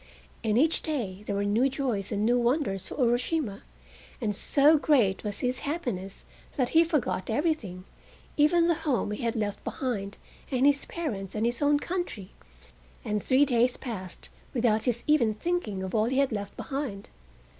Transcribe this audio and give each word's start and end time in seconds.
And 0.43 0.57
each 0.57 0.81
day 0.81 1.21
there 1.27 1.35
were 1.35 1.45
new 1.45 1.69
joys 1.69 2.11
and 2.11 2.25
new 2.25 2.39
wonders 2.39 2.87
for 2.87 2.95
Urashima, 2.95 3.61
and 4.19 4.35
so 4.35 4.75
great 4.79 5.23
was 5.23 5.41
his 5.41 5.59
happiness 5.59 6.25
that 6.55 6.69
he 6.69 6.83
forgot 6.83 7.29
everything, 7.29 7.83
even 8.35 8.67
the 8.67 8.73
home 8.81 9.11
he 9.11 9.21
had 9.21 9.35
left 9.35 9.63
behind 9.63 10.17
and 10.49 10.65
his 10.65 10.85
parents 10.85 11.35
and 11.35 11.45
his 11.45 11.61
own 11.61 11.77
country, 11.77 12.31
and 13.05 13.21
three 13.21 13.45
days 13.45 13.77
passed 13.77 14.29
without 14.55 14.85
his 14.85 15.03
even 15.05 15.35
thinking 15.35 15.83
of 15.83 15.93
all 15.93 16.05
he 16.05 16.17
had 16.17 16.31
left 16.31 16.57
behind. 16.57 17.09